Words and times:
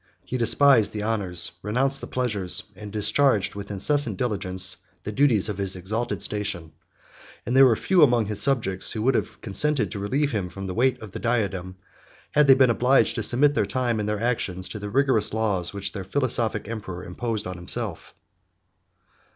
He 0.25 0.35
despised 0.35 0.93
the 0.93 1.03
honors, 1.03 1.51
renounced 1.61 2.01
the 2.01 2.07
pleasures, 2.07 2.63
and 2.75 2.91
discharged 2.91 3.53
with 3.53 3.69
incessant 3.69 4.17
diligence 4.17 4.77
the 5.03 5.11
duties, 5.11 5.47
of 5.47 5.59
his 5.59 5.75
exalted 5.75 6.23
station; 6.23 6.71
and 7.45 7.55
there 7.55 7.67
were 7.67 7.75
few 7.75 8.01
among 8.01 8.25
his 8.25 8.41
subjects 8.41 8.91
who 8.93 9.03
would 9.03 9.13
have 9.13 9.39
consented 9.41 9.91
to 9.91 9.99
relieve 9.99 10.31
him 10.31 10.49
from 10.49 10.65
the 10.65 10.73
weight 10.73 10.99
of 11.03 11.11
the 11.11 11.19
diadem, 11.19 11.75
had 12.31 12.47
they 12.47 12.55
been 12.55 12.71
obliged 12.71 13.13
to 13.13 13.21
submit 13.21 13.53
their 13.53 13.67
time 13.67 13.99
and 13.99 14.09
their 14.09 14.19
actions 14.19 14.67
to 14.69 14.79
the 14.79 14.89
rigorous 14.89 15.33
laws 15.35 15.71
which 15.71 15.91
that 15.91 16.05
philosophic 16.11 16.67
emperor 16.67 17.03
imposed 17.03 17.45
on 17.45 17.55
himself. 17.57 18.15